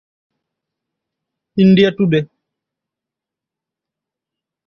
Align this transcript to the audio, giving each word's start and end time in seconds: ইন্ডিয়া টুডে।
ইন্ডিয়া 1.57 1.89
টুডে। 1.97 2.19